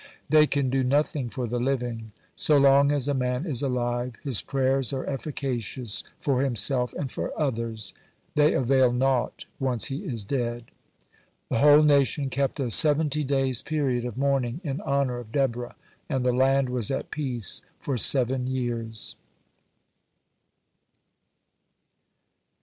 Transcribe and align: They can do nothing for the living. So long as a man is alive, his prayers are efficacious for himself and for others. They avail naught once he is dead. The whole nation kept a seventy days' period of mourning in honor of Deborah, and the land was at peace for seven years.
They 0.29 0.47
can 0.47 0.71
do 0.71 0.83
nothing 0.83 1.29
for 1.29 1.45
the 1.45 1.59
living. 1.59 2.11
So 2.35 2.57
long 2.57 2.91
as 2.91 3.07
a 3.07 3.13
man 3.13 3.45
is 3.45 3.61
alive, 3.61 4.15
his 4.23 4.41
prayers 4.41 4.91
are 4.91 5.05
efficacious 5.07 6.03
for 6.17 6.41
himself 6.41 6.91
and 6.93 7.11
for 7.11 7.31
others. 7.39 7.93
They 8.33 8.55
avail 8.55 8.91
naught 8.91 9.45
once 9.59 9.85
he 9.93 9.97
is 10.05 10.25
dead. 10.25 10.71
The 11.49 11.59
whole 11.59 11.83
nation 11.83 12.31
kept 12.31 12.59
a 12.59 12.71
seventy 12.71 13.23
days' 13.23 13.61
period 13.61 14.03
of 14.03 14.17
mourning 14.17 14.59
in 14.63 14.81
honor 14.81 15.19
of 15.19 15.31
Deborah, 15.31 15.75
and 16.09 16.25
the 16.25 16.33
land 16.33 16.69
was 16.69 16.89
at 16.89 17.11
peace 17.11 17.61
for 17.79 17.95
seven 17.95 18.47
years. 18.47 19.15